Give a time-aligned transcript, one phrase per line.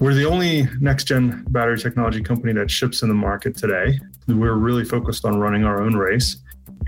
[0.00, 4.00] We're the only next gen battery technology company that ships in the market today.
[4.26, 6.38] We're really focused on running our own race.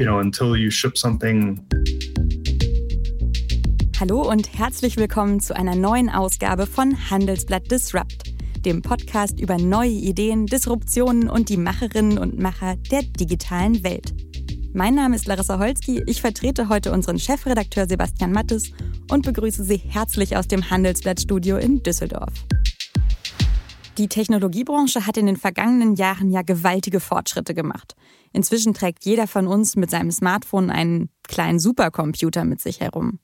[0.01, 1.65] You know, until you ship something.
[4.01, 8.35] Hallo und herzlich willkommen zu einer neuen Ausgabe von Handelsblatt Disrupt,
[8.65, 14.13] dem Podcast über neue Ideen, Disruptionen und die Macherinnen und Macher der digitalen Welt.
[14.73, 18.73] Mein Name ist Larissa Holzki, ich vertrete heute unseren Chefredakteur Sebastian Mattes
[19.13, 22.33] und begrüße Sie herzlich aus dem Handelsblatt-Studio in Düsseldorf.
[23.99, 27.95] Die Technologiebranche hat in den vergangenen Jahren ja gewaltige Fortschritte gemacht.
[28.33, 33.21] Inzwischen trägt jeder von uns mit seinem Smartphone einen kleinen Supercomputer mit sich herum.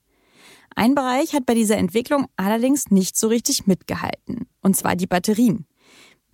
[0.74, 5.66] Ein Bereich hat bei dieser Entwicklung allerdings nicht so richtig mitgehalten, und zwar die Batterien.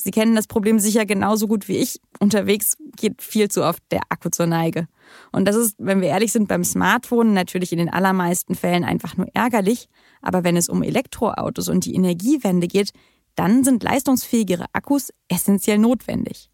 [0.01, 2.01] Sie kennen das Problem sicher genauso gut wie ich.
[2.21, 4.87] Unterwegs geht viel zu oft der Akku zur Neige.
[5.33, 9.17] Und das ist, wenn wir ehrlich sind, beim Smartphone natürlich in den allermeisten Fällen einfach
[9.17, 9.89] nur ärgerlich.
[10.23, 12.93] Aber wenn es um Elektroautos und die Energiewende geht,
[13.39, 16.51] dann sind leistungsfähigere Akkus essentiell notwendig.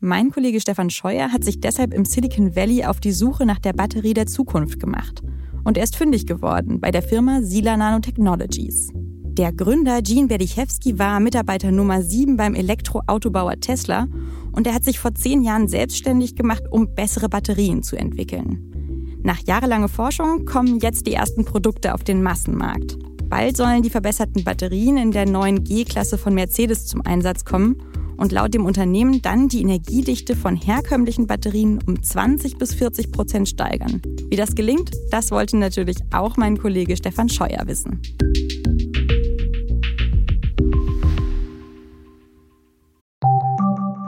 [0.00, 3.72] Mein Kollege Stefan Scheuer hat sich deshalb im Silicon Valley auf die Suche nach der
[3.72, 5.22] Batterie der Zukunft gemacht.
[5.64, 8.90] Und er ist fündig geworden bei der Firma Sila Nanotechnologies.
[8.94, 14.08] Der Gründer Gene Berdichewski war Mitarbeiter Nummer 7 beim Elektroautobauer Tesla
[14.52, 19.18] und er hat sich vor zehn Jahren selbstständig gemacht, um bessere Batterien zu entwickeln.
[19.22, 22.98] Nach jahrelanger Forschung kommen jetzt die ersten Produkte auf den Massenmarkt.
[23.28, 27.76] Bald sollen die verbesserten Batterien in der neuen G-Klasse von Mercedes zum Einsatz kommen
[28.16, 33.48] und laut dem Unternehmen dann die Energiedichte von herkömmlichen Batterien um 20 bis 40 Prozent
[33.48, 34.00] steigern.
[34.30, 38.00] Wie das gelingt, das wollte natürlich auch mein Kollege Stefan Scheuer wissen.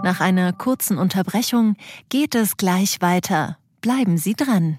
[0.02, 1.76] Nach einer kurzen Unterbrechung
[2.08, 3.58] geht es gleich weiter.
[3.82, 4.78] Bleiben Sie dran.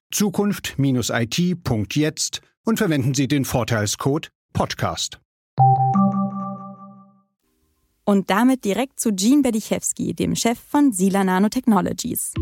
[0.11, 5.19] zukunft-it.jetzt und verwenden Sie den Vorteilscode Podcast.
[8.03, 12.33] Und damit direkt zu Gene Bedichewski, dem Chef von Sila Nanotechnologies.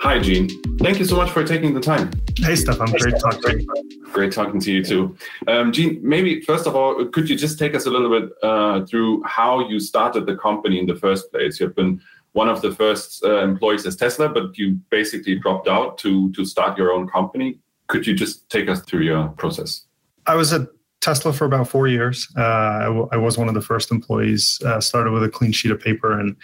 [0.00, 0.48] Hi, Gene.
[0.78, 2.10] Thank you so much for taking the time.
[2.38, 2.92] Hey, Stefan.
[2.92, 3.66] Great talking to you.
[4.12, 5.16] Great talking to you too.
[5.48, 8.84] Um, Gene, maybe first of all, could you just take us a little bit uh,
[8.84, 11.58] through how you started the company in the first place?
[11.58, 12.02] You've been
[12.36, 16.44] one of the first uh, employees as Tesla, but you basically dropped out to to
[16.44, 17.58] start your own company.
[17.88, 19.86] Could you just take us through your process?
[20.26, 20.68] I was at
[21.00, 22.28] Tesla for about four years.
[22.36, 24.60] Uh, I, w- I was one of the first employees.
[24.66, 26.36] Uh, started with a clean sheet of paper, and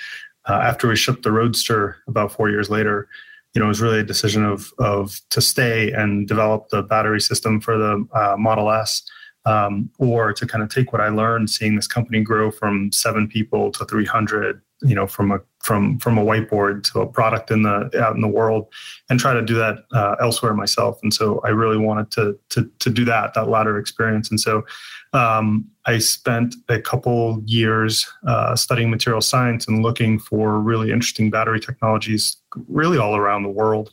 [0.48, 3.06] uh, after we shipped the Roadster, about four years later,
[3.52, 7.20] you know, it was really a decision of of to stay and develop the battery
[7.20, 9.02] system for the uh, Model S.
[9.44, 13.26] Um, or to kind of take what I learned seeing this company grow from seven
[13.26, 17.62] people to 300 you know from a from from a whiteboard to a product in
[17.62, 18.66] the out in the world
[19.08, 20.98] and try to do that uh, elsewhere myself.
[21.02, 24.30] And so i really wanted to to to do that that latter experience.
[24.30, 24.64] And so
[25.12, 31.30] um, i spent a couple years uh, studying material science and looking for really interesting
[31.30, 32.36] battery technologies
[32.68, 33.92] really all around the world.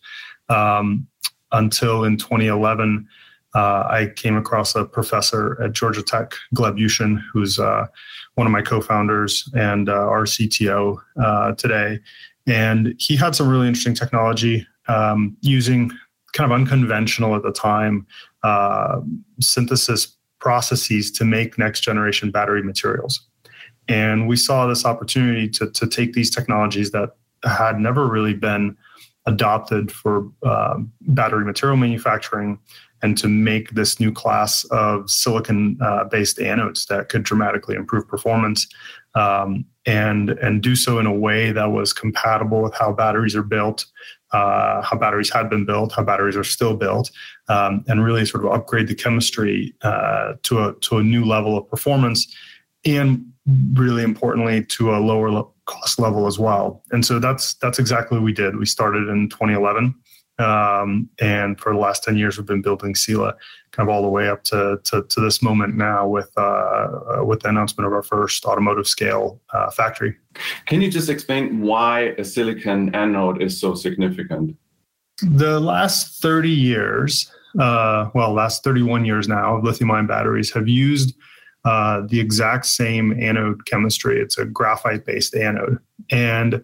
[0.49, 1.07] Um,
[1.51, 3.07] until in 2011
[3.55, 7.87] uh, I came across a professor at Georgia Tech, Gleb Yushin, who's uh,
[8.39, 11.99] one of my co-founders and uh, our CTO uh, today.
[12.47, 15.91] And he had some really interesting technology um, using
[16.31, 18.07] kind of unconventional at the time
[18.43, 19.01] uh,
[19.41, 23.27] synthesis processes to make next generation battery materials.
[23.89, 28.77] And we saw this opportunity to, to take these technologies that had never really been
[29.25, 32.57] adopted for uh, battery material manufacturing
[33.01, 38.07] and to make this new class of silicon uh, based anodes that could dramatically improve
[38.07, 38.67] performance
[39.15, 43.43] um, and and do so in a way that was compatible with how batteries are
[43.43, 43.85] built
[44.31, 47.11] uh, how batteries had been built how batteries are still built
[47.47, 51.57] um, and really sort of upgrade the chemistry uh, to a to a new level
[51.57, 52.33] of performance
[52.85, 53.25] and
[53.73, 56.83] really importantly to a lower cost level as well.
[56.91, 58.57] And so that's that's exactly what we did.
[58.57, 59.93] We started in 2011
[60.39, 63.35] um, and for the last 10 years, we've been building Sila
[63.71, 67.23] kind of all the way up to, to, to this moment now with, uh, uh,
[67.23, 70.15] with the announcement of our first automotive scale uh, factory.
[70.65, 74.55] Can you just explain why a silicon anode is so significant?
[75.21, 81.15] The last 30 years, uh, well, last 31 years now, lithium ion batteries have used
[81.65, 84.21] uh, the exact same anode chemistry.
[84.21, 85.79] It's a graphite based anode.
[86.09, 86.63] And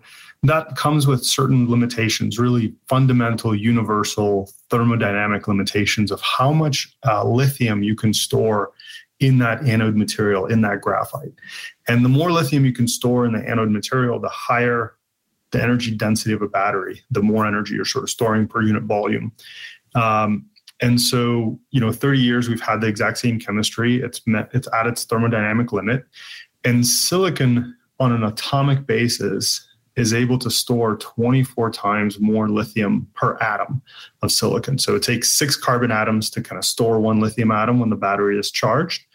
[0.49, 7.83] that comes with certain limitations, really fundamental, universal thermodynamic limitations of how much uh, lithium
[7.83, 8.71] you can store
[9.19, 11.33] in that anode material, in that graphite.
[11.87, 14.95] And the more lithium you can store in the anode material, the higher
[15.51, 18.83] the energy density of a battery, the more energy you're sort of storing per unit
[18.83, 19.31] volume.
[19.93, 20.47] Um,
[20.81, 24.01] and so, you know, 30 years we've had the exact same chemistry.
[24.01, 26.03] It's met, it's at its thermodynamic limit.
[26.65, 29.65] And silicon on an atomic basis
[29.95, 33.81] is able to store 24 times more lithium per atom
[34.21, 34.77] of silicon.
[34.77, 37.95] So it takes six carbon atoms to kind of store one lithium atom when the
[37.95, 39.05] battery is charged,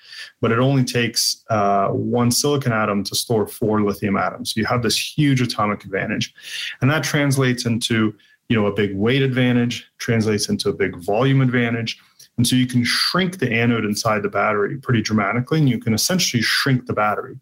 [0.41, 4.55] but it only takes uh, one silicon atom to store four lithium atoms.
[4.55, 6.33] So you have this huge atomic advantage,
[6.81, 8.15] and that translates into
[8.49, 11.99] you know a big weight advantage, translates into a big volume advantage.
[12.41, 15.93] And so you can shrink the anode inside the battery pretty dramatically, and you can
[15.93, 17.39] essentially shrink the battery.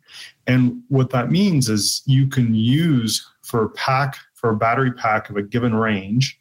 [0.49, 5.31] And what that means is you can use for a pack, for a battery pack
[5.31, 6.41] of a given range,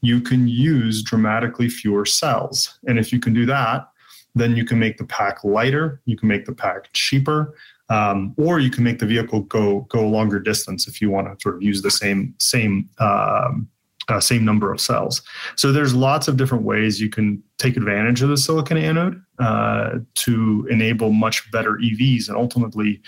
[0.00, 2.76] you can use dramatically fewer cells.
[2.88, 3.86] And if you can do that,
[4.34, 7.54] then you can make the pack lighter, you can make the pack cheaper,
[7.88, 11.40] um, or you can make the vehicle go go longer distance if you want to
[11.40, 13.68] sort of use the same same um,
[14.08, 15.22] uh, same number of cells.
[15.56, 19.98] So there's lots of different ways you can take advantage of the silicon anode uh,
[20.14, 23.00] to enable much better EVs, and ultimately,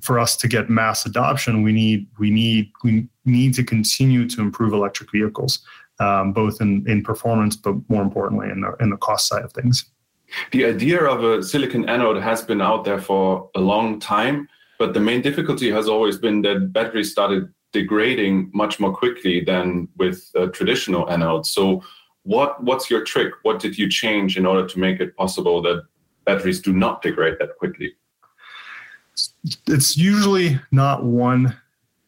[0.00, 4.40] for us to get mass adoption, we need we need we need to continue to
[4.40, 5.60] improve electric vehicles,
[6.00, 9.52] um, both in in performance, but more importantly, in the in the cost side of
[9.52, 9.84] things.
[10.50, 14.48] The idea of a silicon anode has been out there for a long time,
[14.78, 19.88] but the main difficulty has always been that batteries started degrading much more quickly than
[19.96, 21.46] with uh, traditional anodes.
[21.46, 21.82] So,
[22.24, 23.32] what what's your trick?
[23.42, 25.84] What did you change in order to make it possible that
[26.24, 27.94] batteries do not degrade that quickly?
[29.66, 31.56] It's usually not one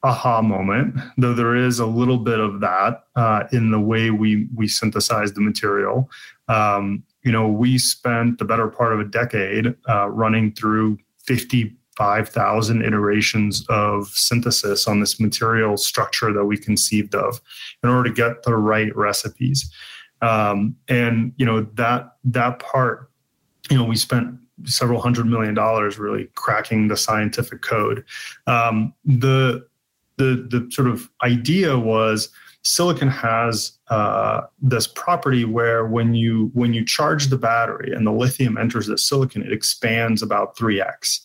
[0.04, 4.48] aha moment, though there is a little bit of that uh, in the way we
[4.54, 6.08] we synthesize the material.
[6.48, 11.74] Um, you know, we spent the better part of a decade uh, running through 50
[11.96, 17.40] 5,000 iterations of synthesis on this material structure that we conceived of
[17.82, 19.70] in order to get the right recipes.
[20.22, 23.10] Um, and, you know, that, that part,
[23.70, 28.04] you know, we spent several hundred million dollars really cracking the scientific code.
[28.46, 29.66] Um, the,
[30.16, 32.28] the, the sort of idea was
[32.64, 38.12] silicon has uh, this property where when you when you charge the battery and the
[38.12, 41.20] lithium enters the silicon, it expands about 3x.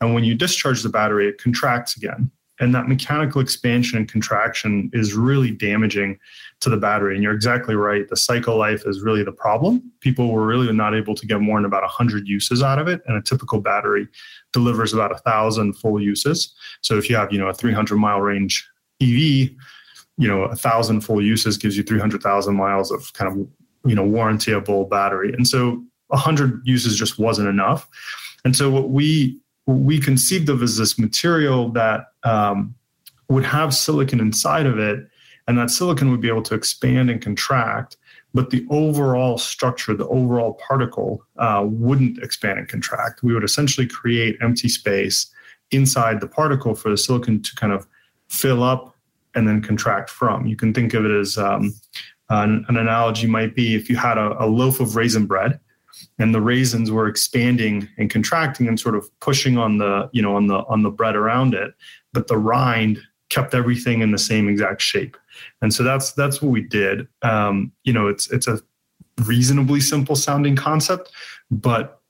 [0.00, 2.30] And when you discharge the battery, it contracts again.
[2.60, 6.18] And that mechanical expansion and contraction is really damaging
[6.60, 7.14] to the battery.
[7.14, 8.06] And you're exactly right.
[8.08, 9.90] The cycle life is really the problem.
[10.00, 13.00] People were really not able to get more than about 100 uses out of it.
[13.06, 14.06] And a typical battery
[14.52, 16.54] delivers about 1,000 full uses.
[16.82, 18.68] So if you have, you know, a 300 mile range
[19.00, 19.50] EV,
[20.18, 23.48] you know, a thousand full uses gives you 300,000 miles of kind of,
[23.88, 25.32] you know, warrantyable battery.
[25.32, 27.88] And so 100 uses just wasn't enough.
[28.44, 32.74] And so what we what we conceived of as this material that um,
[33.28, 35.06] would have silicon inside of it,
[35.46, 37.96] and that silicon would be able to expand and contract,
[38.34, 43.22] but the overall structure, the overall particle, uh, wouldn't expand and contract.
[43.22, 45.30] We would essentially create empty space
[45.70, 47.86] inside the particle for the silicon to kind of
[48.28, 48.91] fill up
[49.34, 50.46] and then contract from.
[50.46, 51.74] You can think of it as um,
[52.28, 55.60] an, an, analogy might be if you had a, a, loaf of raisin bread
[56.18, 60.34] and the raisins were expanding and contracting and sort of pushing on the you know
[60.36, 61.74] on the on the bread around it
[62.12, 65.16] but the rind kept everything in the same exact shape.
[65.62, 67.08] And so that's that's what we did.
[67.22, 68.60] Um, you know it's it's a
[69.24, 71.10] reasonably simple sounding concept
[71.50, 72.00] but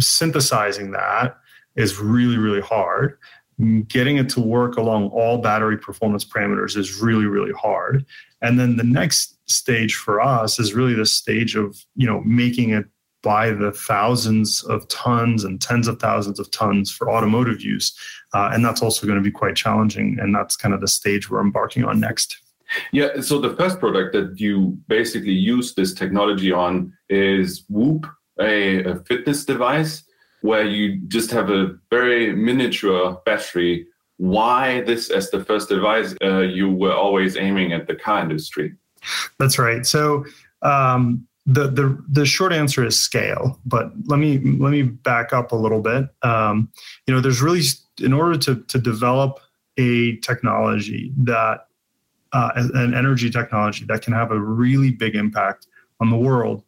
[0.00, 1.36] synthesizing that
[1.76, 3.16] is really really hard
[3.88, 8.04] getting it to work along all battery performance parameters is really really hard.
[8.42, 12.70] And then the next stage for us is really the stage of you know making
[12.70, 12.86] it
[13.22, 17.94] by the thousands of tons and tens of thousands of tons for automotive use.
[18.32, 21.28] Uh, and that's also going to be quite challenging and that's kind of the stage
[21.28, 22.38] we're embarking on next.
[22.92, 28.06] Yeah so the first product that you basically use this technology on is whoop
[28.40, 30.04] a, a fitness device
[30.42, 33.86] where you just have a very miniature battery.
[34.16, 36.14] Why this as the first device?
[36.22, 38.74] Uh, you were always aiming at the car industry.
[39.38, 39.86] That's right.
[39.86, 40.24] So
[40.62, 43.58] um, the the the short answer is scale.
[43.64, 46.04] But let me let me back up a little bit.
[46.22, 46.70] Um,
[47.06, 47.62] you know, there's really
[48.00, 49.40] in order to to develop
[49.78, 51.66] a technology that
[52.32, 55.66] uh, an energy technology that can have a really big impact
[56.00, 56.62] on the world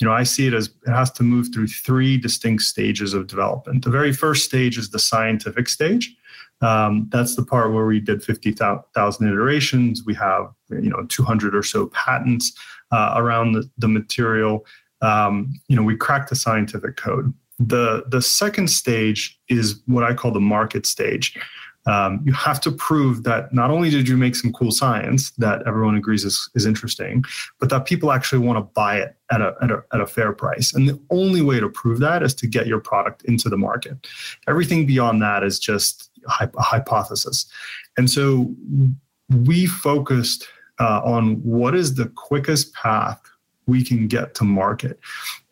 [0.00, 3.26] you know, I see it as it has to move through three distinct stages of
[3.26, 3.84] development.
[3.84, 6.14] The very first stage is the scientific stage.
[6.60, 10.04] Um, that's the part where we did 50,000 iterations.
[10.04, 12.52] We have, you know, 200 or so patents
[12.90, 14.66] uh, around the, the material.
[15.02, 17.32] Um, you know, we cracked the scientific code.
[17.58, 21.38] The, the second stage is what I call the market stage.
[21.86, 25.66] Um, you have to prove that not only did you make some cool science that
[25.66, 27.24] everyone agrees is, is interesting,
[27.60, 30.32] but that people actually want to buy it at a, at, a, at a fair
[30.32, 30.74] price.
[30.74, 34.06] And the only way to prove that is to get your product into the market.
[34.48, 37.46] Everything beyond that is just a hypothesis.
[37.96, 38.54] And so
[39.28, 40.46] we focused
[40.78, 43.20] uh, on what is the quickest path
[43.66, 44.98] we can get to market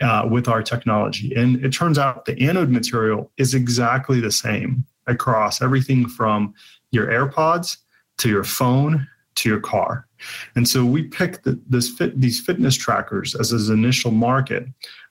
[0.01, 1.35] uh, with our technology.
[1.35, 6.55] And it turns out the anode material is exactly the same across everything from
[6.91, 7.79] your AirPods
[8.19, 9.07] to your phone
[9.37, 10.07] to your car.
[10.55, 14.67] And so we picked this fit, these fitness trackers as his initial market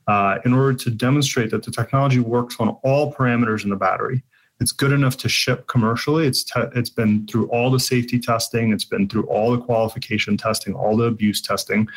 [0.08, 4.24] uh, in order to demonstrate that the technology works on all parameters in the battery.
[4.60, 6.26] It's good enough to ship commercially.
[6.26, 8.72] It's te- it's been through all the safety testing.
[8.72, 11.88] It's been through all the qualification testing, all the abuse testing,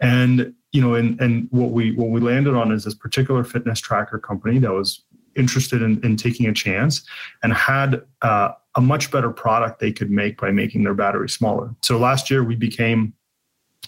[0.00, 3.80] and you know, and and what we what we landed on is this particular fitness
[3.80, 5.04] tracker company that was
[5.36, 7.02] interested in, in taking a chance
[7.42, 11.74] and had uh, a much better product they could make by making their battery smaller.
[11.82, 13.12] So last year we became,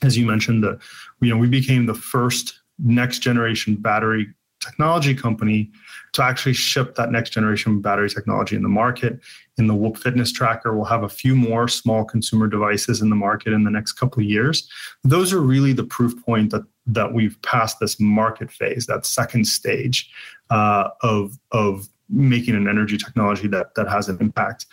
[0.03, 0.79] as you mentioned, the
[1.21, 4.29] you know we became the first next generation battery
[4.61, 5.71] technology company
[6.13, 9.21] to actually ship that next generation battery technology in the market.
[9.57, 13.17] In the Whoop Fitness Tracker, we'll have a few more small consumer devices in the
[13.17, 14.69] market in the next couple of years.
[15.05, 19.47] Those are really the proof point that that we've passed this market phase, that second
[19.47, 20.11] stage
[20.51, 24.67] uh, of of making an energy technology that that has an impact.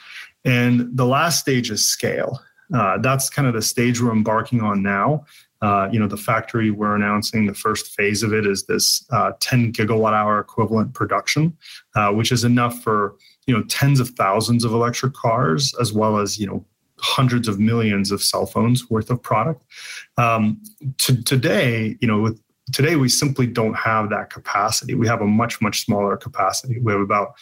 [0.43, 2.41] And the last stage is scale.
[2.73, 5.25] Uh, that's kind of the stage we're embarking on now.
[5.61, 9.31] Uh, you know, the factory we're announcing the first phase of it is this uh,
[9.39, 11.55] 10 gigawatt hour equivalent production,
[11.95, 13.15] uh, which is enough for
[13.47, 16.65] you know tens of thousands of electric cars as well as you know
[16.99, 19.63] hundreds of millions of cell phones worth of product.
[20.17, 20.61] Um,
[20.99, 24.95] to, today, you know, with today we simply don't have that capacity.
[24.95, 26.79] We have a much much smaller capacity.
[26.79, 27.35] We have about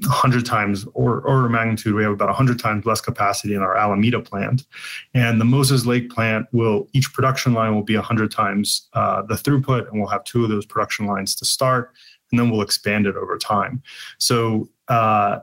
[0.00, 4.20] 100 times or order magnitude, we have about 100 times less capacity in our Alameda
[4.20, 4.66] plant.
[5.14, 9.34] And the Moses Lake plant will, each production line will be 100 times uh, the
[9.34, 11.92] throughput, and we'll have two of those production lines to start,
[12.32, 13.82] and then we'll expand it over time.
[14.18, 15.40] So, uh,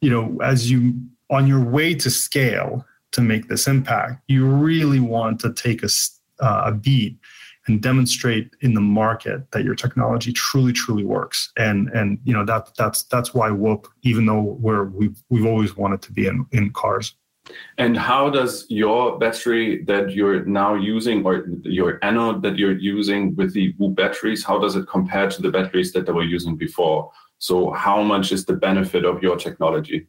[0.00, 0.94] you know, as you,
[1.30, 5.88] on your way to scale to make this impact, you really want to take a,
[6.40, 7.18] uh, a beat
[7.66, 11.52] and demonstrate in the market that your technology truly truly works.
[11.56, 15.76] And and you know that that's that's why whoop even though we're we've, we've always
[15.76, 17.14] wanted to be in in cars.
[17.78, 23.34] And how does your battery that you're now using or your anode that you're using
[23.36, 26.56] with the whoop batteries how does it compare to the batteries that they were using
[26.56, 27.10] before?
[27.38, 30.08] So how much is the benefit of your technology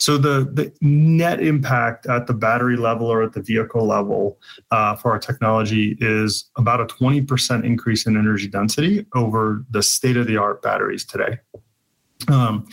[0.00, 4.38] so the, the net impact at the battery level or at the vehicle level
[4.70, 10.16] uh, for our technology is about a 20% increase in energy density over the state
[10.16, 11.38] of the art batteries today.
[12.28, 12.66] Um,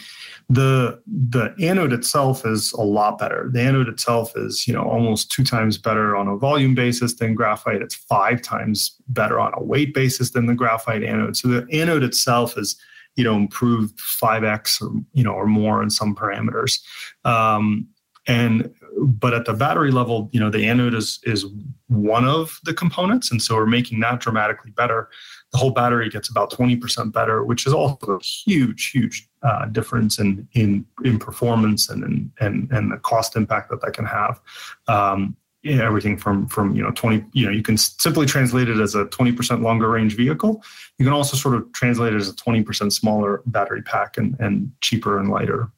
[0.49, 3.49] the the anode itself is a lot better.
[3.51, 7.33] The anode itself is you know almost two times better on a volume basis than
[7.33, 7.81] graphite.
[7.81, 11.35] It's five times better on a weight basis than the graphite anode.
[11.35, 12.77] So the anode itself is
[13.17, 16.79] you know improved 5x or you know or more in some parameters.
[17.25, 17.87] Um,
[18.29, 21.45] and but at the battery level you know the anode is is
[21.87, 23.31] one of the components.
[23.31, 25.09] And so we're making that dramatically better.
[25.51, 30.19] The whole battery gets about 20% better which is also a huge huge uh, difference
[30.19, 34.39] in in in performance and in, and and the cost impact that that can have.
[34.87, 35.35] Um,
[35.67, 38.79] you know, everything from from you know 20 you know you can simply translate it
[38.79, 40.63] as a 20% longer range vehicle.
[40.97, 44.71] You can also sort of translate it as a 20% smaller battery pack and, and
[44.81, 45.69] cheaper and lighter.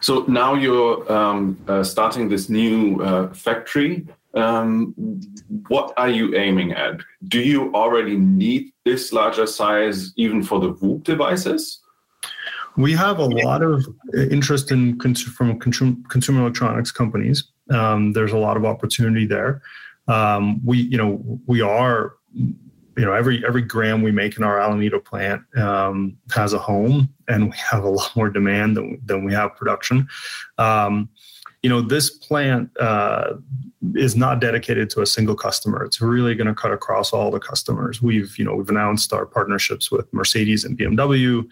[0.00, 4.06] So now you're um, uh, starting this new uh, factory.
[4.34, 4.94] Um,
[5.68, 7.00] what are you aiming at?
[7.28, 11.80] Do you already need this larger size even for the Whoop devices?
[12.76, 13.86] We have a lot of
[14.30, 19.62] interest in from consumer electronics companies um, there's a lot of opportunity there.
[20.08, 24.60] Um, we, you know, we are, you know, every every gram we make in our
[24.60, 29.24] Alameda plant um, has a home, and we have a lot more demand than than
[29.24, 30.06] we have production.
[30.58, 31.08] Um,
[31.62, 33.34] you know, this plant uh,
[33.94, 35.82] is not dedicated to a single customer.
[35.82, 38.02] It's really going to cut across all the customers.
[38.02, 41.46] We've, you know, we've announced our partnerships with Mercedes and BMW.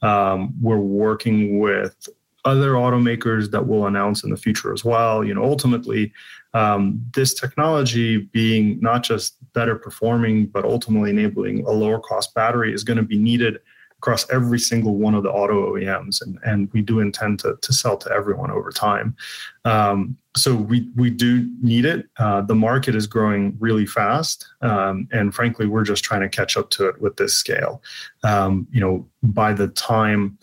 [0.00, 2.08] Um, we're working with
[2.44, 5.24] other automakers that will announce in the future as well.
[5.24, 6.12] You know, ultimately,
[6.54, 12.72] um, this technology being not just better performing, but ultimately enabling a lower cost battery
[12.72, 13.58] is going to be needed
[13.98, 17.72] across every single one of the auto OEMs, and, and we do intend to, to
[17.72, 19.16] sell to everyone over time.
[19.64, 22.06] Um, so we we do need it.
[22.16, 26.56] Uh, the market is growing really fast, um, and frankly, we're just trying to catch
[26.56, 27.82] up to it with this scale.
[28.22, 30.38] Um, you know, by the time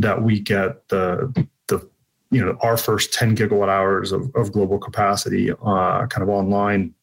[0.00, 1.88] that we get the the
[2.30, 6.94] you know our first 10 gigawatt hours of, of global capacity uh, kind of online,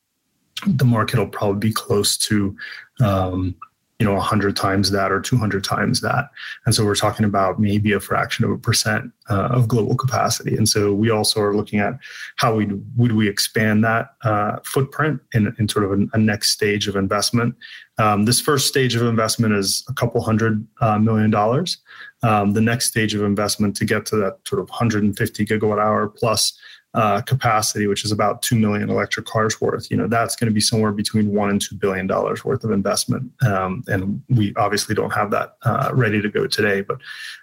[0.66, 2.56] the market will probably be close to
[3.00, 3.56] um,
[4.00, 6.30] you know 100 times that or 200 times that.
[6.66, 10.56] And so we're talking about maybe a fraction of a percent uh, of global capacity.
[10.56, 11.94] And so we also are looking at
[12.36, 16.52] how we would we expand that uh, footprint in, in sort of a, a next
[16.52, 17.56] stage of investment.
[17.98, 21.78] Um, this first stage of investment is a couple hundred uh, million dollars
[22.24, 26.08] um, the next stage of investment to get to that sort of 150 gigawatt hour
[26.08, 26.58] plus
[26.94, 30.54] uh, capacity, which is about two million electric cars worth, you know, that's going to
[30.54, 33.32] be somewhere between one and two billion dollars worth of investment.
[33.46, 36.98] Um, and we obviously don't have that uh, ready to go today, but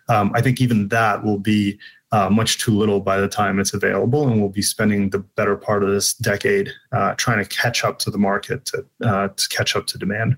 [0.09, 1.79] um, I think even that will be
[2.11, 5.57] uh, much too little by the time it's available, and we'll be spending the better
[5.57, 9.49] part of this decade uh, trying to catch up to the market to, uh, to
[9.51, 10.37] catch up to demand.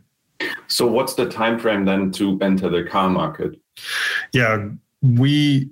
[0.69, 3.61] So, what's the time frame then to enter the car market?
[4.33, 4.69] Yeah,
[5.03, 5.71] we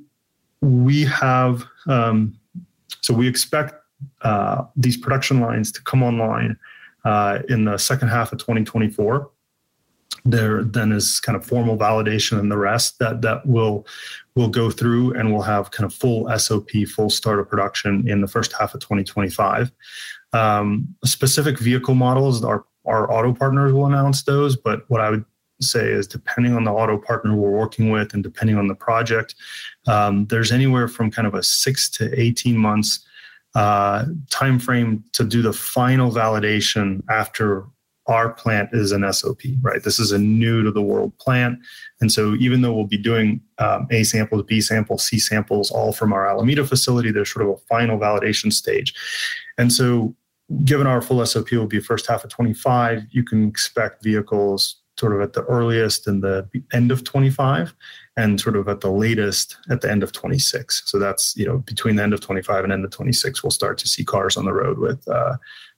[0.61, 1.65] we have.
[1.87, 2.39] Um,
[3.03, 3.75] so we expect
[4.23, 6.57] uh, these production lines to come online
[7.05, 9.31] uh, in the second half of 2024.
[10.25, 13.87] There then is kind of formal validation and the rest that that will
[14.35, 18.23] will go through and we'll have kind of full SOP, full start of production in
[18.23, 19.71] the first half of 2025.
[20.33, 25.25] Um, specific vehicle models, our our auto partners will announce those, but what I would
[25.65, 29.35] say is depending on the auto partner we're working with and depending on the project,
[29.87, 33.05] um, there's anywhere from kind of a six to 18 months
[33.55, 37.65] uh, time frame to do the final validation after
[38.07, 39.83] our plant is an SOP, right?
[39.83, 41.59] This is a new to the world plant.
[42.01, 45.93] And so even though we'll be doing um, A samples, B samples, C samples, all
[45.93, 48.93] from our Alameda facility, there's sort of a final validation stage.
[49.57, 50.15] And so
[50.65, 55.15] given our full SOP will be first half of 25, you can expect vehicles sort
[55.15, 57.75] of at the earliest in the end of 25
[58.17, 61.59] and sort of at the latest at the end of 26 so that's you know
[61.59, 64.45] between the end of 25 and end of 26 we'll start to see cars on
[64.45, 65.37] the road with uh,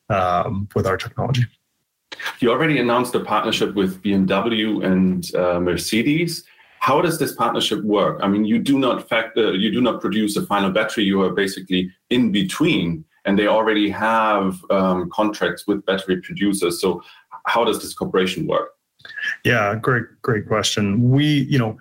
[0.09, 1.45] um, with our technology.
[2.39, 6.45] You already announced a partnership with bmw and uh, mercedes.
[6.81, 8.21] How does this partnership work?
[8.23, 11.05] I mean you do not factor you do not produce a final battery.
[11.05, 16.81] You are basically in between and they already have um, contracts with battery producers.
[16.81, 17.03] So
[17.47, 18.76] how does this cooperation work
[19.45, 21.11] yeah, great, great question.
[21.11, 21.79] We, you know,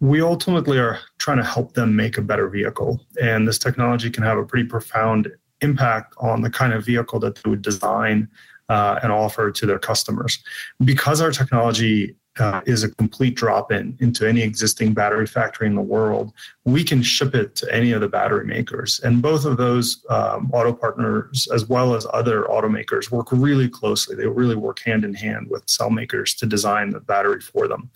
[0.00, 4.22] we ultimately are trying to help them make a better vehicle, and this technology can
[4.22, 5.30] have a pretty profound
[5.60, 8.28] impact on the kind of vehicle that they would design
[8.70, 10.42] uh, and offer to their customers.
[10.84, 15.74] Because our technology uh, is a complete drop in into any existing battery factory in
[15.74, 16.32] the world,
[16.64, 19.00] we can ship it to any of the battery makers.
[19.02, 24.14] And both of those um, auto partners, as well as other automakers, work really closely.
[24.14, 27.90] They really work hand in hand with cell makers to design the battery for them.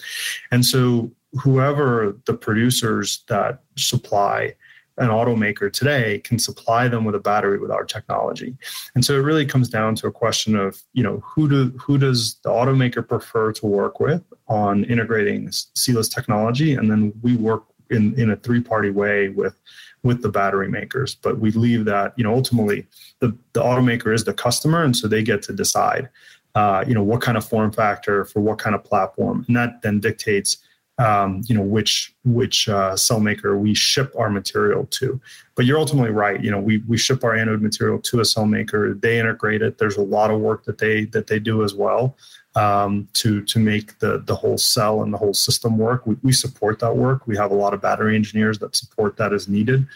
[0.50, 4.54] And so, whoever the producers that supply
[4.98, 8.56] an automaker today can supply them with a battery with our technology.
[8.94, 11.98] And so it really comes down to a question of, you know, who do who
[11.98, 17.64] does the automaker prefer to work with on integrating Sila's technology, and then we work
[17.90, 19.58] in in a three party way with
[20.02, 21.14] with the battery makers.
[21.14, 22.86] But we leave that, you know, ultimately
[23.18, 26.08] the the automaker is the customer, and so they get to decide,
[26.54, 29.82] uh, you know, what kind of form factor for what kind of platform, and that
[29.82, 30.58] then dictates
[30.98, 35.20] um, you know which which uh, cell maker we ship our material to.
[35.56, 36.42] But you're ultimately right.
[36.42, 38.94] You know, we we ship our anode material to a cell maker.
[38.94, 39.78] They integrate it.
[39.78, 42.16] There's a lot of work that they that they do as well
[42.54, 46.06] um, to to make the the whole cell and the whole system work.
[46.06, 47.26] We, we support that work.
[47.26, 49.86] We have a lot of battery engineers that support that as needed.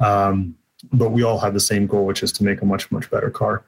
[0.00, 0.56] Um,
[0.92, 3.30] but we all have the same goal, which is to make a much much better
[3.30, 3.64] car.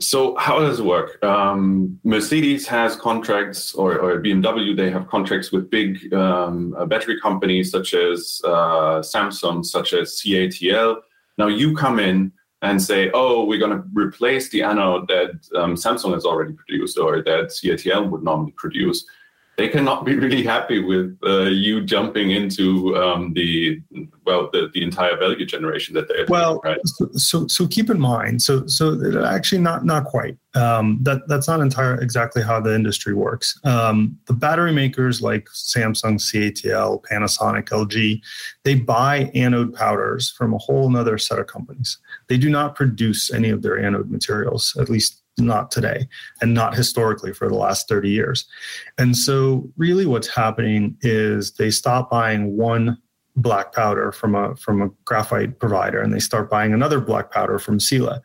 [0.00, 1.22] So how does it work?
[1.22, 7.20] Um, Mercedes has contracts, or, or, BMW, they have contracts with big um, uh, battery
[7.20, 10.96] companies such as uh, Samsung, such as CATL.
[11.38, 12.32] Now you come in
[12.62, 16.98] and say, oh, we're going to replace the anode that um, Samsung has already produced
[16.98, 19.04] or that CATL would normally produce.
[19.60, 23.78] They cannot be really happy with uh, you jumping into um, the
[24.24, 26.80] well the, the entire value generation that they're well doing, right?
[26.86, 28.84] so, so so keep in mind so so
[29.26, 30.38] actually not not quite.
[30.54, 33.58] Um, that that's not entirely exactly how the industry works.
[33.64, 38.20] Um, the battery makers like samsung catl panasonic lg
[38.64, 41.98] they buy anode powders from a whole other set of companies.
[42.28, 46.08] They do not produce any of their anode materials at least not today
[46.40, 48.46] and not historically for the last 30 years.
[48.98, 52.98] And so really what's happening is they stop buying one
[53.36, 57.58] black powder from a from a graphite provider and they start buying another black powder
[57.58, 58.20] from Sila.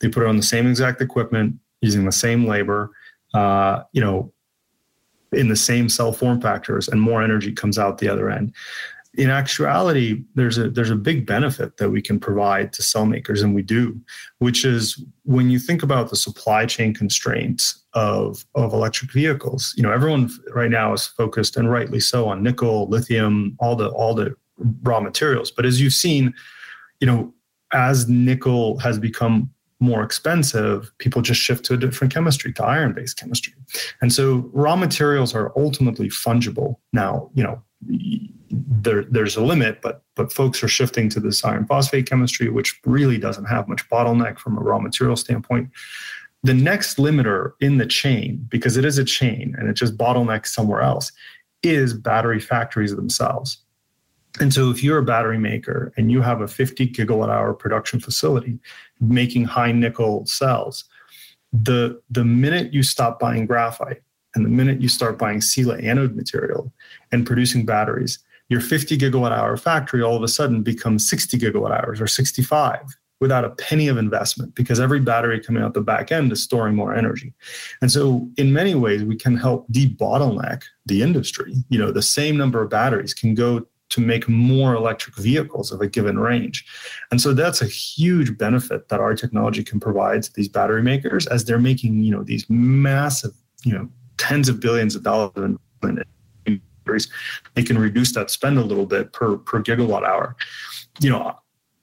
[0.00, 2.90] They put it on the same exact equipment using the same labor,
[3.34, 4.32] uh, you know,
[5.32, 8.52] in the same cell form factors and more energy comes out the other end
[9.14, 13.42] in actuality, there's a there's a big benefit that we can provide to cell makers,
[13.42, 14.00] and we do,
[14.38, 19.74] which is when you think about the supply chain constraints of of electric vehicles.
[19.76, 23.88] You know, everyone right now is focused, and rightly so, on nickel, lithium, all the
[23.88, 24.36] all the
[24.82, 25.50] raw materials.
[25.50, 26.32] But as you've seen,
[27.00, 27.34] you know,
[27.72, 32.92] as nickel has become more expensive, people just shift to a different chemistry, to iron
[32.92, 33.54] based chemistry.
[34.00, 36.76] And so raw materials are ultimately fungible.
[36.92, 37.62] Now, you know,
[38.72, 42.80] there, there's a limit, but but folks are shifting to this iron phosphate chemistry, which
[42.86, 45.70] really doesn't have much bottleneck from a raw material standpoint.
[46.44, 50.48] The next limiter in the chain, because it is a chain and it just bottlenecks
[50.48, 51.10] somewhere else,
[51.62, 53.58] is battery factories themselves.
[54.38, 57.98] And so, if you're a battery maker and you have a 50 gigawatt hour production
[57.98, 58.60] facility
[59.00, 60.84] making high nickel cells,
[61.52, 64.02] the the minute you stop buying graphite
[64.36, 66.72] and the minute you start buying Sila anode material
[67.10, 68.20] and producing batteries,
[68.50, 72.80] your 50 gigawatt hour factory all of a sudden becomes 60 gigawatt hours or 65
[73.20, 76.74] without a penny of investment because every battery coming out the back end is storing
[76.74, 77.32] more energy.
[77.80, 81.54] And so in many ways we can help debottleneck the industry.
[81.68, 85.80] You know, the same number of batteries can go to make more electric vehicles of
[85.80, 86.64] a given range.
[87.10, 91.26] And so that's a huge benefit that our technology can provide to these battery makers
[91.26, 93.32] as they're making, you know, these massive,
[93.64, 95.58] you know, tens of billions of dollars in
[97.54, 100.36] they can reduce that spend a little bit per, per gigawatt hour.
[101.00, 101.38] You know,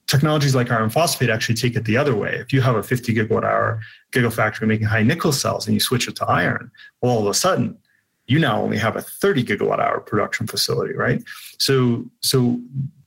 [0.07, 2.35] technologies like iron phosphate actually take it the other way.
[2.35, 6.07] If you have a 50 gigawatt hour gigafactory making high nickel cells and you switch
[6.07, 7.77] it to iron, well, all of a sudden
[8.27, 11.23] you now only have a 30 gigawatt hour production facility, right?
[11.59, 12.59] So, so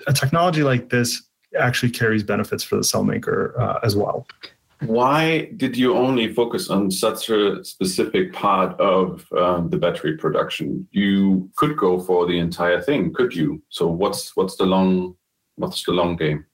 [0.06, 1.22] a technology like this
[1.58, 4.26] actually carries benefits for the cell maker uh, as well.
[4.86, 10.88] Why did you only focus on such a specific part of um, the battery production?
[10.90, 13.62] You could go for the entire thing, could you?
[13.68, 15.16] So what's what's the long
[15.56, 16.46] what's the long game?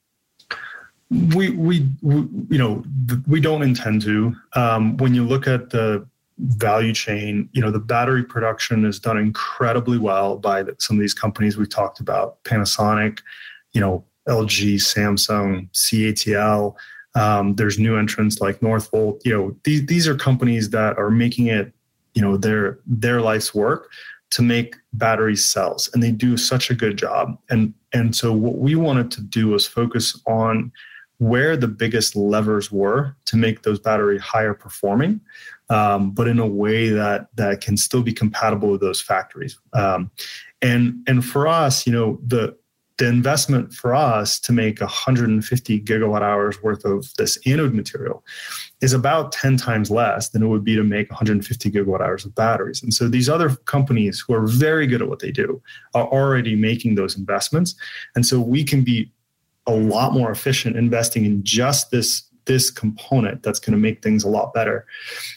[1.10, 2.16] We we, we
[2.50, 2.84] you know
[3.28, 4.34] we don't intend to.
[4.54, 6.04] Um, when you look at the
[6.38, 11.14] value chain, you know the battery production is done incredibly well by some of these
[11.14, 13.20] companies we talked about, Panasonic,
[13.72, 16.74] you know LG, Samsung, CATL
[17.16, 19.20] um, there's new entrants like Northvolt.
[19.24, 21.72] You know, these these are companies that are making it,
[22.14, 23.90] you know, their their life's work
[24.30, 27.38] to make battery cells, and they do such a good job.
[27.48, 30.70] And and so what we wanted to do was focus on
[31.18, 35.18] where the biggest levers were to make those battery higher performing,
[35.70, 39.58] um, but in a way that that can still be compatible with those factories.
[39.72, 40.10] Um,
[40.60, 42.54] and and for us, you know, the
[42.98, 48.24] the investment for us to make 150 gigawatt hours worth of this anode material
[48.80, 52.34] is about 10 times less than it would be to make 150 gigawatt hours of
[52.34, 52.82] batteries.
[52.82, 55.60] And so these other companies who are very good at what they do
[55.94, 57.74] are already making those investments.
[58.14, 59.12] And so we can be
[59.66, 64.22] a lot more efficient investing in just this this component that's going to make things
[64.22, 64.86] a lot better.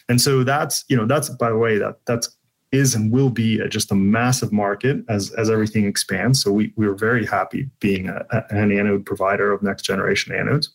[0.08, 2.28] And so that's, you know, that's by the way that that's
[2.72, 6.42] is and will be just a massive market as as everything expands.
[6.42, 10.68] So we we are very happy being a, an anode provider of next generation anodes.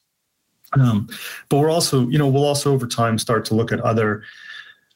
[0.73, 1.07] Um,
[1.49, 4.23] but we're also, you know, we'll also over time start to look at other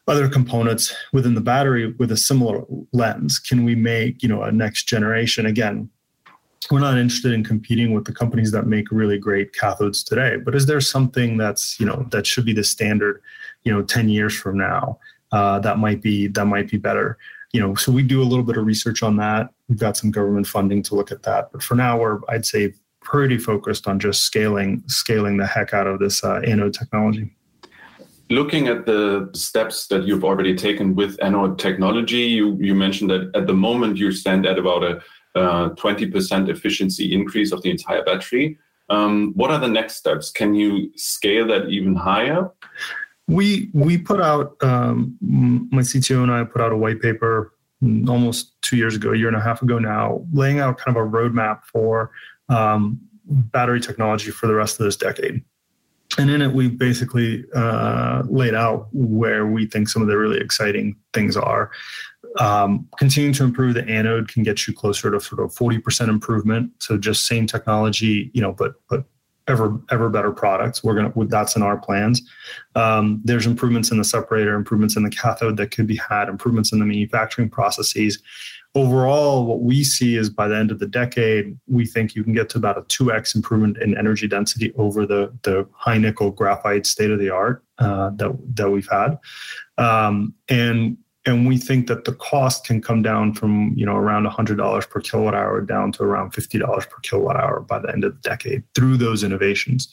[0.07, 3.37] other components within the battery with a similar lens.
[3.37, 5.89] Can we make, you know, a next generation again?
[6.71, 10.55] We're not interested in competing with the companies that make really great cathodes today, but
[10.55, 13.21] is there something that's, you know, that should be the standard,
[13.63, 14.99] you know, 10 years from now
[15.31, 17.17] uh, that might be that might be better.
[17.51, 19.49] You know, so we do a little bit of research on that.
[19.67, 22.73] We've got some government funding to look at that, but for now, we're I'd say
[23.01, 27.31] pretty focused on just scaling scaling the heck out of this uh, anode technology.
[28.29, 33.31] Looking at the steps that you've already taken with anode technology, you, you mentioned that
[33.33, 35.01] at the moment you stand at about a
[35.35, 38.57] uh, 20% efficiency increase of the entire battery.
[38.89, 40.31] Um, what are the next steps?
[40.31, 42.51] Can you scale that even higher?
[43.29, 47.53] We we put out um, my CTO and I put out a white paper
[48.07, 51.01] almost two years ago, a year and a half ago now, laying out kind of
[51.01, 52.11] a roadmap for
[52.49, 55.43] um, battery technology for the rest of this decade.
[56.17, 60.39] And in it, we basically uh, laid out where we think some of the really
[60.39, 61.69] exciting things are.
[62.39, 66.71] Um, continuing to improve the anode can get you closer to sort of 40% improvement.
[66.79, 69.05] So just same technology, you know, but but
[69.49, 70.83] ever ever better products.
[70.83, 72.21] We're gonna that's in our plans.
[72.75, 76.71] Um, there's improvements in the separator, improvements in the cathode that could be had, improvements
[76.71, 78.19] in the manufacturing processes.
[78.75, 82.33] Overall, what we see is by the end of the decade, we think you can
[82.33, 86.85] get to about a 2x improvement in energy density over the, the high nickel graphite
[86.85, 89.17] state of the art uh, that, that we've had.
[89.79, 94.25] Um, and and we think that the cost can come down from you know around
[94.25, 98.13] $100 per kilowatt hour down to around $50 per kilowatt hour by the end of
[98.13, 99.89] the decade through those innovations.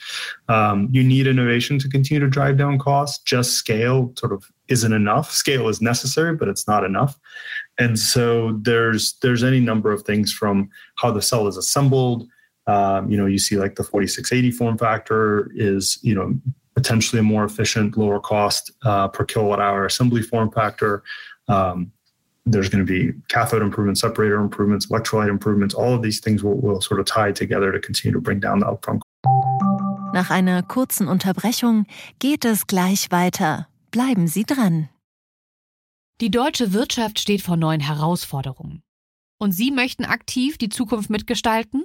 [0.49, 3.23] Um, you need innovation to continue to drive down costs.
[3.25, 5.31] Just scale sort of isn't enough.
[5.33, 7.19] Scale is necessary but it's not enough.
[7.79, 12.29] And so there's there's any number of things from how the cell is assembled.
[12.69, 16.35] Um, you know you see like the 4680 form factor is you know
[16.77, 21.03] potentially a more efficient, lower cost uh, per kilowatt hour assembly form factor.
[21.49, 21.93] Um,
[22.45, 25.75] there's going to be cathode improvements, separator improvements, electrolyte improvements.
[25.75, 28.61] All of these things will, will sort of tie together to continue to bring down
[28.61, 29.01] the upfront.
[30.13, 31.87] Nach einer kurzen Unterbrechung
[32.21, 33.67] geht es gleich weiter.
[33.91, 34.89] Bleiben Sie dran.
[36.21, 38.83] Die deutsche Wirtschaft steht vor neuen Herausforderungen.
[39.39, 41.85] Und Sie möchten aktiv die Zukunft mitgestalten?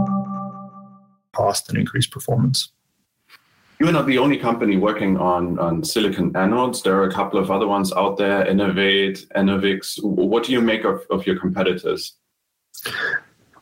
[1.33, 2.69] cost and increase performance.
[3.79, 6.83] You're not the only company working on, on silicon anodes.
[6.83, 10.01] There are a couple of other ones out there, Enevate, Enovix.
[10.03, 12.13] What do you make of, of your competitors?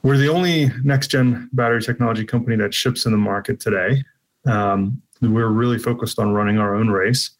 [0.03, 4.03] We're the only next gen battery technology company that ships in the market today.
[4.45, 7.31] Um, we're really focused on running our own race.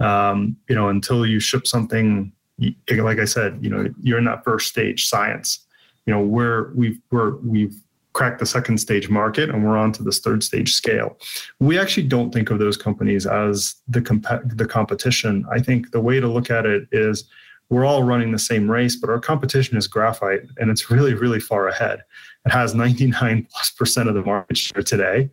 [0.00, 4.44] Um, you know, until you ship something, like I said, you know, you're in that
[4.44, 5.64] first stage science.
[6.06, 7.76] You know, we're we've we're we've
[8.14, 11.18] cracked the second stage market and we're on to this third stage scale.
[11.60, 15.44] We actually don't think of those companies as the comp- the competition.
[15.52, 17.24] I think the way to look at it is
[17.70, 21.40] we're all running the same race, but our competition is graphite and it's really, really
[21.40, 22.00] far ahead.
[22.46, 25.30] It has 99 plus percent of the market share today.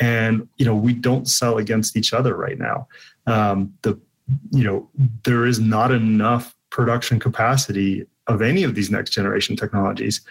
[0.00, 2.88] And, you know, we don't sell against each other right now.
[3.26, 4.00] Um, the,
[4.50, 4.88] you know,
[5.24, 10.22] there is not enough production capacity of any of these next generation technologies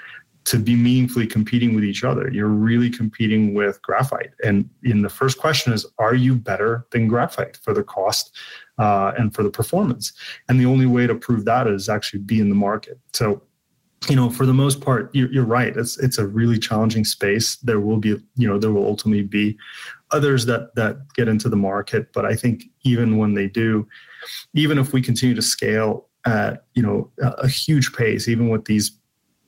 [0.46, 2.30] to be meaningfully competing with each other.
[2.32, 4.32] You're really competing with graphite.
[4.44, 8.36] And in the first question is, are you better than graphite for the cost
[8.80, 10.14] uh, and for the performance?
[10.50, 13.00] And the only way to prove that is actually be in the market.
[13.14, 13.44] So,
[14.10, 15.78] you know, for the most part, you're, you're right.
[15.78, 17.58] It's it's a really challenging space.
[17.58, 19.58] There will be, you know, there will ultimately be
[20.10, 22.12] others that that get into the market.
[22.12, 23.88] But I think even when they do,
[24.56, 28.66] even if we continue to scale at you know a, a huge pace, even with
[28.66, 28.92] these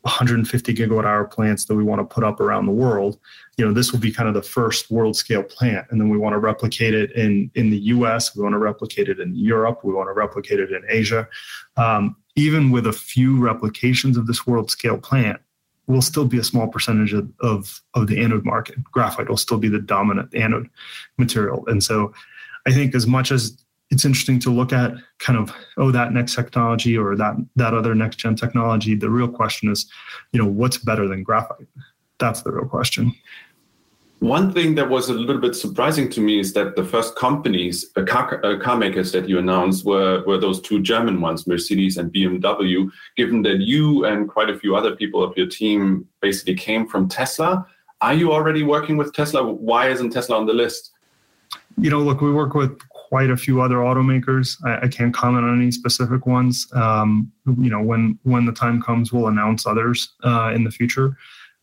[0.03, 3.17] 150 gigawatt hour plants that we want to put up around the world
[3.57, 5.85] you know this will be kind of the first world scale plant.
[5.89, 9.09] And then we want to replicate it in in the us we want to replicate
[9.09, 11.27] it in europe we want to replicate it in asia.
[11.77, 15.39] Um, even with a few replications of this world scale plant
[15.85, 18.81] will still be a small percentage of, of, of the anode market.
[18.85, 20.69] Graphite will still be the dominant anode
[21.17, 21.63] material.
[21.67, 22.13] And so
[22.65, 23.62] i think as much as
[23.93, 27.93] it's interesting to look at kind of oh that next technology or that that other
[27.93, 29.89] next gen technology the real question is
[30.31, 31.67] you know what's better than graphite
[32.17, 33.13] that's the real question
[34.19, 37.91] one thing that was a little bit surprising to me is that the first companies,
[37.97, 41.97] uh, car, uh, car makers that you announced were, were those two German ones, Mercedes
[41.97, 46.55] and BMW, given that you and quite a few other people of your team basically
[46.55, 47.67] came from Tesla.
[47.99, 49.43] Are you already working with Tesla?
[49.43, 50.91] Why isn't Tesla on the list?
[51.77, 52.79] You know, look, we work with
[53.13, 54.57] quite a few other automakers.
[54.65, 56.67] I, I can't comment on any specific ones.
[56.73, 61.15] Um, you know, when when the time comes, we'll announce others uh, in the future.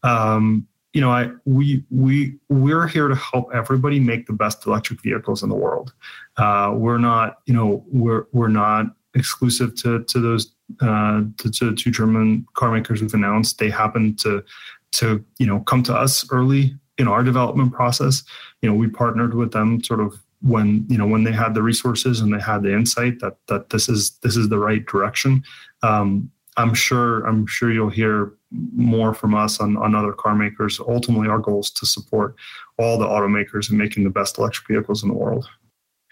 [0.05, 5.03] Um, you know, I we we we're here to help everybody make the best electric
[5.03, 5.93] vehicles in the world.
[6.37, 11.75] Uh, we're not, you know, we're we're not exclusive to to those uh, to, to
[11.75, 13.59] two German car makers we've announced.
[13.59, 14.45] They happen to
[14.93, 18.23] to you know come to us early in our development process.
[18.63, 21.63] You know, we partnered with them sort of when you know when they had the
[21.63, 25.43] resources and they had the insight that that this is this is the right direction
[25.83, 30.81] um, I'm sure I'm sure you'll hear more from us on, on other car makers.
[30.81, 32.35] Ultimately, our goal is to support
[32.79, 35.49] all the automakers in making the best electric vehicles in the world.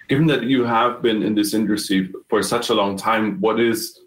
[0.09, 4.01] Given that you have been in this industry for such a long time, what is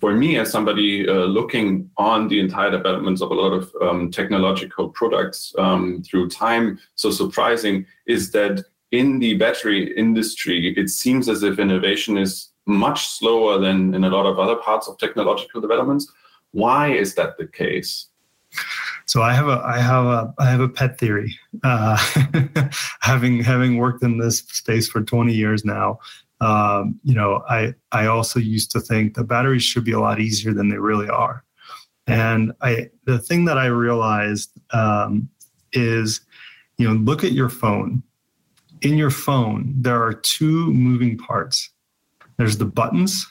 [0.00, 4.10] for me as somebody uh, looking on the entire developments of a lot of um,
[4.10, 11.28] technological products um, through time so surprising is that in the battery industry it seems
[11.28, 15.60] as if innovation is much slower than in a lot of other parts of technological
[15.60, 16.12] developments
[16.52, 18.08] why is that the case
[19.06, 21.38] so I have a I have a I have a pet theory.
[21.62, 21.96] Uh,
[23.00, 26.00] having having worked in this space for 20 years now,
[26.40, 30.20] um, you know, I I also used to think the batteries should be a lot
[30.20, 31.44] easier than they really are.
[32.06, 35.28] And I the thing that I realized um,
[35.72, 36.20] is,
[36.78, 38.02] you know, look at your phone.
[38.82, 41.70] In your phone, there are two moving parts.
[42.36, 43.26] There's the buttons,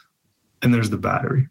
[0.62, 1.48] and there's the battery.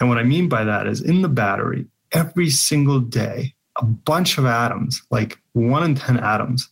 [0.00, 4.38] And what I mean by that is in the battery, every single day, a bunch
[4.38, 6.68] of atoms, like one in 10 atoms,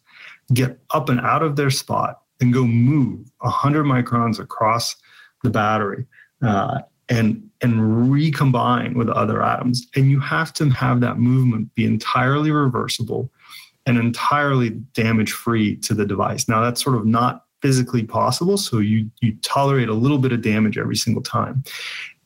[0.53, 4.97] get up and out of their spot and go move 100 microns across
[5.43, 6.07] the battery
[6.43, 11.85] uh, and and recombine with other atoms and you have to have that movement be
[11.85, 13.31] entirely reversible
[13.91, 18.79] and entirely damage free to the device now that's sort of not physically possible so
[18.79, 21.63] you you tolerate a little bit of damage every single time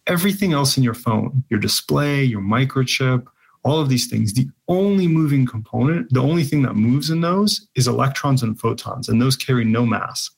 [0.07, 3.27] everything else in your phone your display your microchip
[3.64, 4.35] all of these things.
[4.35, 9.09] The only moving component, the only thing that moves in those is electrons and photons,
[9.09, 10.31] and those carry no mass.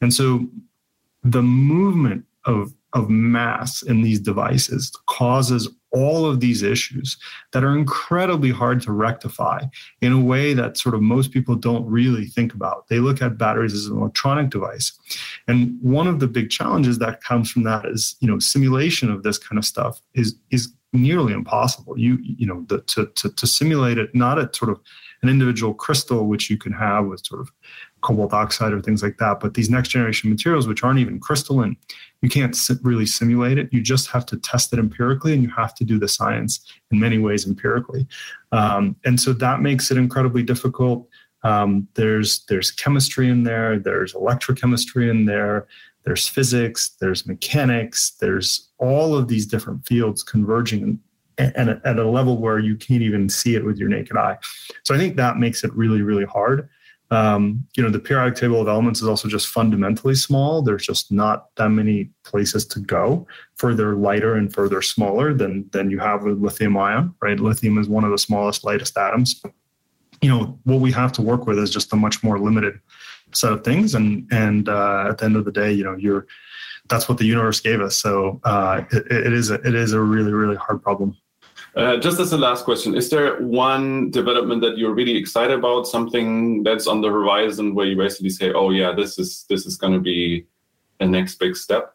[0.00, 0.48] And so
[1.22, 7.16] the movement of, of mass in these devices causes all of these issues
[7.52, 9.62] that are incredibly hard to rectify
[10.00, 12.88] in a way that sort of most people don't really think about.
[12.88, 14.92] They look at batteries as an electronic device.
[15.48, 19.22] And one of the big challenges that comes from that is, you know, simulation of
[19.22, 21.98] this kind of stuff is is nearly impossible.
[21.98, 24.80] You you know the, to, to to simulate it not at sort of
[25.22, 27.50] an individual crystal which you can have with sort of
[28.02, 31.76] cobalt oxide or things like that, but these next generation materials which aren't even crystalline,
[32.22, 33.68] you can't really simulate it.
[33.72, 37.00] You just have to test it empirically, and you have to do the science in
[37.00, 38.06] many ways empirically.
[38.52, 41.08] Um, and so that makes it incredibly difficult.
[41.42, 43.78] Um, there's there's chemistry in there.
[43.78, 45.66] There's electrochemistry in there
[46.04, 50.98] there's physics, there's mechanics, there's all of these different fields converging
[51.38, 54.36] and at a level where you can't even see it with your naked eye.
[54.82, 56.68] So I think that makes it really, really hard.
[57.12, 60.62] Um, you know, the periodic table of elements is also just fundamentally small.
[60.62, 65.90] There's just not that many places to go further lighter and further smaller than than
[65.90, 67.40] you have with lithium ion, right?
[67.40, 69.42] Lithium is one of the smallest, lightest atoms.
[70.22, 72.78] You know, what we have to work with is just a much more limited
[73.32, 76.26] set of things and and uh, at the end of the day you know you're
[76.88, 80.00] that's what the universe gave us so uh, it, it is a, it is a
[80.00, 81.16] really really hard problem
[81.76, 85.86] uh, just as a last question, is there one development that you're really excited about?
[85.86, 89.76] Something that's on the horizon where you basically say, "Oh yeah, this is this is
[89.76, 90.46] going to be
[91.00, 91.94] a next big step."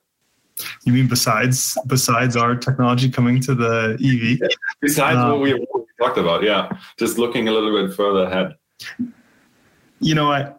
[0.86, 4.50] You mean besides besides our technology coming to the EV?
[4.82, 5.66] besides um, what we
[6.00, 6.70] talked about, yeah.
[6.98, 8.56] Just looking a little bit further ahead.
[10.00, 10.54] You know, I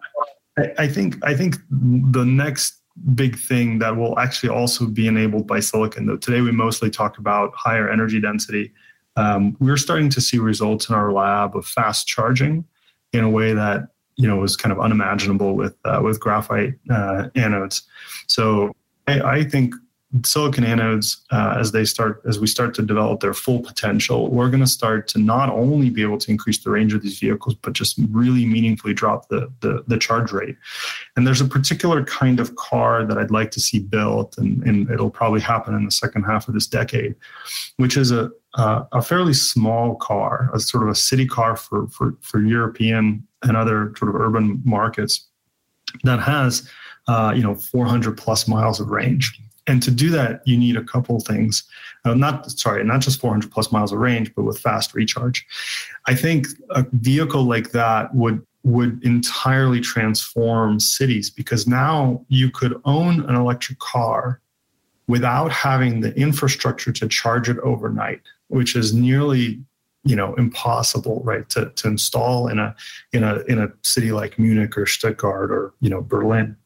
[0.79, 2.81] I, think I think the next
[3.15, 6.07] big thing that will actually also be enabled by silicon.
[6.07, 8.73] Though today we mostly talk about higher energy density.
[9.17, 12.65] Um, we're starting to see results in our lab of fast charging
[13.13, 17.29] in a way that you know was kind of unimaginable with uh, with graphite uh,
[17.35, 17.83] anodes.
[18.27, 18.75] So
[19.07, 19.75] I, I, think
[20.25, 24.49] silicon anodes, uh, as they start, as we start to develop their full potential, we're
[24.49, 27.55] going to start to not only be able to increase the range of these vehicles,
[27.55, 30.57] but just really meaningfully drop the, the, the charge rate.
[31.17, 34.91] And there's a particular kind of car that I'd like to see built, and, and
[34.91, 37.15] it'll probably happen in the second half of this decade,
[37.77, 41.89] which is a uh, a fairly small car, a sort of a city car for
[41.89, 45.27] for for European and other sort of urban markets
[46.05, 46.69] that has
[47.09, 50.85] uh, you know 400 plus miles of range and to do that, you need a
[50.85, 51.65] couple things.
[52.05, 55.45] Uh, not sorry, not just 400 plus miles of range, but with fast recharge.
[56.07, 62.81] I think a vehicle like that would would entirely transform cities because now you could
[62.85, 64.41] own an electric car
[65.07, 69.61] without having the infrastructure to charge it overnight, which is nearly
[70.05, 72.75] you know impossible right to, to install in a
[73.13, 76.57] in a in a city like munich or stuttgart or you know berlin.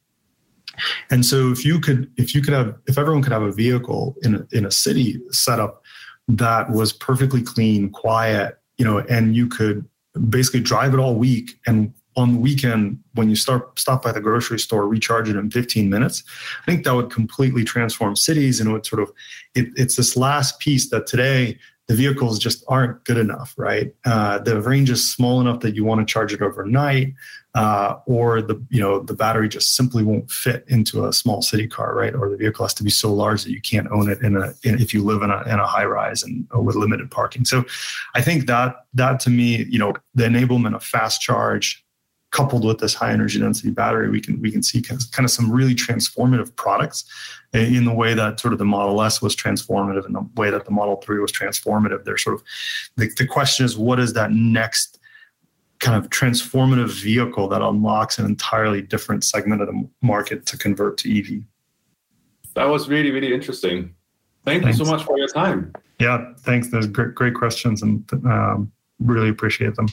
[1.11, 4.17] And so if you could if you could have if everyone could have a vehicle
[4.23, 5.83] in a, in a city setup
[6.29, 9.85] that was perfectly clean, quiet, you know, and you could
[10.29, 14.21] basically drive it all week and on the weekend when you start stop by the
[14.21, 16.25] grocery store recharge it in 15 minutes
[16.61, 19.13] i think that would completely transform cities and it would sort of
[19.55, 21.57] it, it's this last piece that today
[21.91, 23.93] the vehicles just aren't good enough right?
[24.05, 27.13] Uh, the range is small enough that you want to charge it overnight
[27.57, 31.67] uh, or the you know the battery just simply won't fit into a small city
[31.67, 32.15] car right?
[32.15, 34.55] Or the vehicle has to be so large that you can't own it in a
[34.63, 37.45] in, if you live in a, in a high rise and uh, with limited parking.
[37.45, 37.65] So
[38.15, 41.85] i think that that to me you know the enablement of fast charge
[42.31, 45.51] coupled with this high energy density battery, we can we can see kind of some
[45.51, 47.05] really transformative products
[47.53, 50.65] in the way that sort of the Model S was transformative, in the way that
[50.65, 52.05] the Model Three was transformative.
[52.05, 52.43] They're sort of
[52.97, 54.99] the, the question is, what is that next
[55.81, 60.99] kind of transformative vehicle that unlocks an entirely different segment of the market to convert
[60.99, 61.43] to EV?
[62.55, 63.95] That was really really interesting.
[64.45, 64.79] Thank thanks.
[64.79, 65.73] you so much for your time.
[65.99, 66.69] Yeah, thanks.
[66.71, 68.71] There's great great questions and um,
[69.01, 69.89] really appreciate them.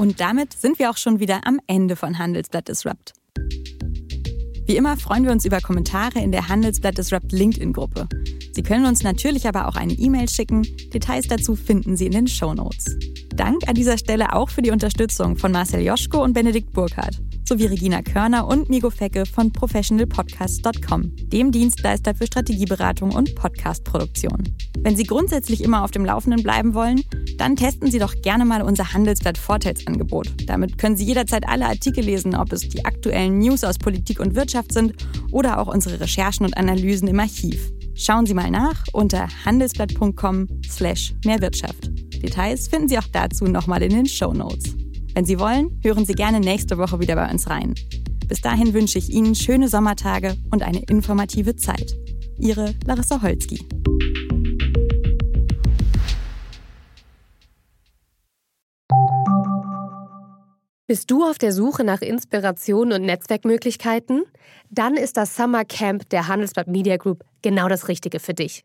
[0.00, 3.12] Und damit sind wir auch schon wieder am Ende von Handelsblatt Disrupt.
[4.64, 8.08] Wie immer freuen wir uns über Kommentare in der Handelsblatt Disrupt LinkedIn-Gruppe.
[8.54, 10.62] Sie können uns natürlich aber auch eine E-Mail schicken.
[10.94, 12.96] Details dazu finden Sie in den Show Notes.
[13.36, 17.20] Dank an dieser Stelle auch für die Unterstützung von Marcel Joschko und Benedikt Burkhardt
[17.50, 24.54] sowie Regina Körner und Migo Fecke von professionalpodcast.com, dem Dienstleister für Strategieberatung und Podcastproduktion.
[24.78, 27.02] Wenn Sie grundsätzlich immer auf dem Laufenden bleiben wollen,
[27.38, 30.32] dann testen Sie doch gerne mal unser Handelsblatt Vorteilsangebot.
[30.46, 34.36] Damit können Sie jederzeit alle Artikel lesen, ob es die aktuellen News aus Politik und
[34.36, 34.94] Wirtschaft sind
[35.32, 37.72] oder auch unsere Recherchen und Analysen im Archiv.
[37.96, 41.90] Schauen Sie mal nach unter handelsblatt.com/slash Mehrwirtschaft.
[42.22, 44.76] Details finden Sie auch dazu nochmal in den Show Notes.
[45.14, 47.74] Wenn Sie wollen, hören Sie gerne nächste Woche wieder bei uns rein.
[48.28, 51.96] Bis dahin wünsche ich Ihnen schöne Sommertage und eine informative Zeit.
[52.38, 53.58] Ihre Larissa Holzki.
[60.86, 64.24] Bist du auf der Suche nach Inspiration und Netzwerkmöglichkeiten?
[64.70, 68.64] Dann ist das Summer Camp der Handelsblatt Media Group genau das Richtige für dich.